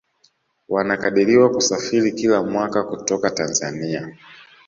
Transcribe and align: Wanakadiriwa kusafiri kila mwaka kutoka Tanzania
Wanakadiriwa 0.69 1.49
kusafiri 1.49 2.11
kila 2.11 2.43
mwaka 2.43 2.83
kutoka 2.83 3.29
Tanzania 3.29 4.13